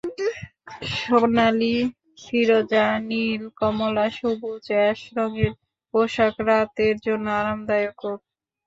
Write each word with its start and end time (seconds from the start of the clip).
সোনালি, 0.95 1.75
ফিরোজা, 2.23 2.85
নীল, 3.09 3.41
কমলা 3.59 4.05
সবুজ, 4.17 4.63
অ্যাশ 4.73 4.99
রংয়ের 5.17 5.53
পোশাক 5.93 6.35
রাতের 6.47 6.95
জন্য 7.05 7.25
আরামদায়কও। 7.41 8.13